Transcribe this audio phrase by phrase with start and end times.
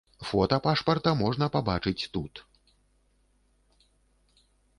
[0.27, 2.33] Фота пашпарта можна пабачыць тут.